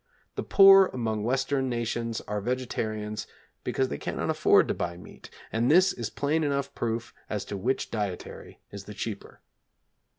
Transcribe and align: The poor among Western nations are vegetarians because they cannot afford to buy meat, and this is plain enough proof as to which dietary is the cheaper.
The 0.33 0.41
poor 0.41 0.87
among 0.93 1.21
Western 1.23 1.69
nations 1.69 2.21
are 2.21 2.41
vegetarians 2.41 3.27
because 3.63 3.89
they 3.89 3.99
cannot 3.99 4.31
afford 4.31 4.67
to 4.69 4.73
buy 4.73 4.97
meat, 4.97 5.29
and 5.51 5.69
this 5.69 5.93
is 5.93 6.09
plain 6.09 6.43
enough 6.43 6.73
proof 6.73 7.13
as 7.29 7.45
to 7.45 7.55
which 7.55 7.91
dietary 7.91 8.59
is 8.71 8.85
the 8.85 8.95
cheaper. 8.95 9.41